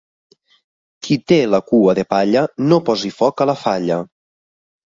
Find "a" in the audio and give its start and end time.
3.47-3.49